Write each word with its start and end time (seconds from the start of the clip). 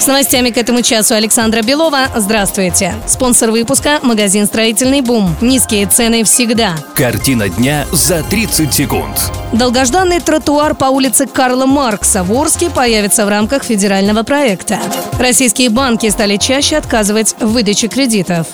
С 0.00 0.06
новостями 0.06 0.48
к 0.48 0.56
этому 0.56 0.80
часу 0.80 1.14
Александра 1.14 1.60
Белова. 1.60 2.08
Здравствуйте. 2.16 2.94
Спонсор 3.06 3.50
выпуска– 3.50 4.00
магазин 4.02 4.46
«Строительный 4.46 5.02
бум». 5.02 5.36
Низкие 5.42 5.84
цены 5.84 6.24
всегда. 6.24 6.74
Картина 6.94 7.50
дня 7.50 7.84
за 7.92 8.22
30 8.22 8.72
секунд. 8.72 9.30
Долгожданный 9.52 10.20
тротуар 10.20 10.74
по 10.74 10.86
улице 10.86 11.26
Карла 11.26 11.66
Маркса 11.66 12.24
в 12.24 12.32
Орске 12.32 12.70
появится 12.70 13.26
в 13.26 13.28
рамках 13.28 13.62
федерального 13.62 14.22
проекта. 14.22 14.78
Российские 15.18 15.68
банки 15.68 16.08
стали 16.08 16.38
чаще 16.38 16.78
отказывать 16.78 17.36
в 17.38 17.48
выдаче 17.48 17.88
кредитов. 17.88 18.46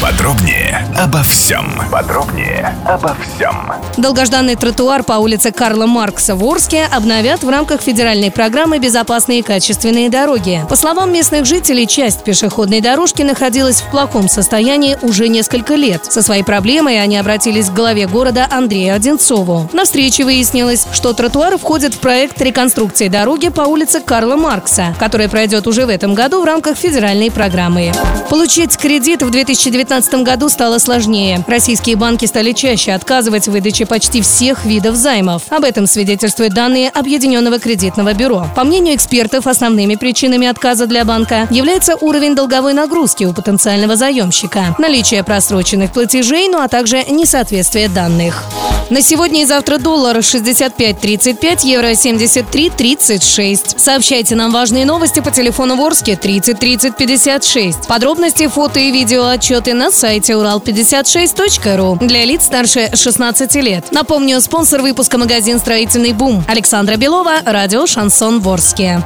Подробнее 0.00 0.86
обо 0.96 1.24
всем. 1.24 1.66
Подробнее 1.90 2.72
обо 2.84 3.16
всем. 3.16 3.72
Долгожданный 3.96 4.54
тротуар 4.54 5.02
по 5.02 5.14
улице 5.14 5.50
Карла 5.50 5.86
Маркса 5.86 6.36
в 6.36 6.44
Орске 6.44 6.84
обновят 6.84 7.42
в 7.42 7.48
рамках 7.48 7.80
федеральной 7.80 8.30
программы 8.30 8.78
«Безопасные 8.78 9.40
и 9.40 9.42
качественные 9.42 10.08
дороги». 10.08 10.64
По 10.68 10.76
словам 10.76 11.12
местных 11.12 11.46
жителей, 11.46 11.88
часть 11.88 12.22
пешеходной 12.22 12.80
дорожки 12.80 13.22
находилась 13.22 13.80
в 13.80 13.90
плохом 13.90 14.28
состоянии 14.28 14.96
уже 15.02 15.26
несколько 15.26 15.74
лет. 15.74 16.04
Со 16.04 16.22
своей 16.22 16.44
проблемой 16.44 17.02
они 17.02 17.16
обратились 17.16 17.68
к 17.68 17.74
главе 17.74 18.06
города 18.06 18.46
Андрею 18.48 18.94
Одинцову. 18.94 19.68
На 19.72 19.84
встрече 19.84 20.22
выяснилось, 20.22 20.86
что 20.92 21.12
тротуар 21.12 21.58
входит 21.58 21.94
в 21.94 21.98
проект 21.98 22.40
реконструкции 22.40 23.08
дороги 23.08 23.48
по 23.48 23.62
улице 23.62 24.00
Карла 24.00 24.36
Маркса, 24.36 24.94
который 25.00 25.28
пройдет 25.28 25.66
уже 25.66 25.86
в 25.86 25.88
этом 25.88 26.14
году 26.14 26.40
в 26.40 26.44
рамках 26.44 26.76
федеральной 26.76 27.32
программы. 27.32 27.92
Получить 28.30 28.76
кредит 28.76 29.22
в 29.22 29.30
2019 29.30 29.87
году 30.22 30.48
стало 30.48 30.78
сложнее. 30.78 31.44
Российские 31.46 31.96
банки 31.96 32.26
стали 32.26 32.52
чаще 32.52 32.92
отказывать 32.92 33.48
в 33.48 33.52
выдаче 33.52 33.86
почти 33.86 34.20
всех 34.20 34.64
видов 34.64 34.94
займов. 34.96 35.42
Об 35.50 35.64
этом 35.64 35.86
свидетельствуют 35.86 36.52
данные 36.52 36.90
Объединенного 36.90 37.58
кредитного 37.58 38.12
бюро. 38.14 38.46
По 38.54 38.64
мнению 38.64 38.94
экспертов, 38.94 39.46
основными 39.46 39.94
причинами 39.94 40.46
отказа 40.46 40.86
для 40.86 41.04
банка 41.04 41.48
является 41.50 41.96
уровень 41.96 42.34
долговой 42.34 42.74
нагрузки 42.74 43.24
у 43.24 43.32
потенциального 43.32 43.96
заемщика, 43.96 44.76
наличие 44.78 45.24
просроченных 45.24 45.92
платежей, 45.92 46.48
ну 46.48 46.60
а 46.60 46.68
также 46.68 47.04
несоответствие 47.04 47.88
данных. 47.88 48.44
На 48.90 49.02
сегодня 49.02 49.42
и 49.42 49.44
завтра 49.44 49.76
доллар 49.76 50.16
65.35, 50.16 51.66
евро 51.66 51.90
73.36. 51.90 53.78
Сообщайте 53.78 54.34
нам 54.34 54.50
важные 54.50 54.86
новости 54.86 55.20
по 55.20 55.30
телефону 55.30 55.76
Ворске 55.76 56.16
30 56.16 56.58
30 56.58 56.96
56. 56.96 57.86
Подробности, 57.86 58.46
фото 58.48 58.80
и 58.80 58.90
видео 58.90 59.26
отчеты 59.26 59.74
на 59.78 59.90
сайте 59.92 60.32
урал56.ру 60.32 61.98
для 62.06 62.24
лиц 62.24 62.44
старше 62.44 62.90
16 62.92 63.54
лет. 63.56 63.86
Напомню, 63.92 64.40
спонсор 64.40 64.82
выпуска 64.82 65.16
магазин 65.18 65.58
«Строительный 65.58 66.12
бум» 66.12 66.44
Александра 66.48 66.96
Белова, 66.96 67.36
радио 67.46 67.86
«Шансон 67.86 68.40
Ворске». 68.40 69.02